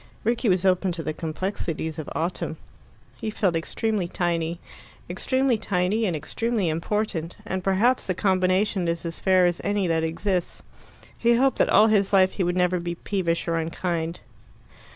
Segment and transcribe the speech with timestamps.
[0.23, 2.57] Rickie was open to the complexities of autumn;
[3.19, 4.59] he felt extremely tiny
[5.07, 10.03] extremely tiny and extremely important; and perhaps the combination is as fair as any that
[10.03, 10.63] exists.
[11.15, 14.21] He hoped that all his life he would never be peevish or unkind.